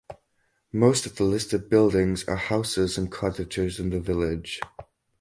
Most 0.73 1.05
of 1.05 1.17
the 1.17 1.23
listed 1.25 1.69
buildings 1.69 2.23
are 2.27 2.35
houses 2.35 2.97
and 2.97 3.11
cottages 3.11 3.79
in 3.79 3.91
the 3.91 3.99
village. 3.99 4.59